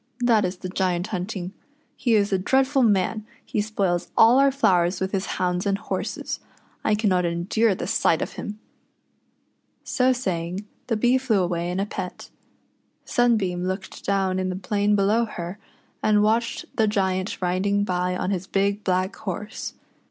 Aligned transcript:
that 0.21 0.43
is 0.43 0.57
the 0.57 0.67
Giant 0.69 1.05
hunting. 1.13 1.53
He 1.95 2.15
is 2.15 2.33
a 2.33 2.39
dreadful 2.39 2.81
man— 2.81 3.23
he 3.45 3.61
spoils 3.61 4.09
all 4.17 4.39
our 4.39 4.51
flowers 4.51 4.99
with 4.99 5.11
his 5.11 5.27
hounds 5.37 5.67
and 5.67 5.77
horses. 5.77 6.39
I 6.83 6.95
cannot 6.95 7.23
endure 7.23 7.75
the 7.75 7.85
sight 7.85 8.19
of 8.19 8.33
him." 8.33 8.57
So 9.83 10.11
saying, 10.11 10.65
the 10.87 10.97
Bee 10.97 11.19
flew 11.19 11.43
away 11.43 11.69
in 11.69 11.79
a 11.79 11.85
pet. 11.85 12.31
Sunbeam 13.05 13.65
looked 13.67 14.03
down 14.03 14.39
in 14.39 14.49
the 14.49 14.55
plain 14.55 14.95
below 14.95 15.25
her, 15.25 15.59
and 16.01 16.23
watched 16.23 16.65
the 16.77 16.87
Giant 16.87 17.39
riding 17.39 17.83
by 17.83 18.17
on 18.17 18.31
his 18.31 18.47
big 18.47 18.83
black 18.83 19.15
horse. 19.17 19.75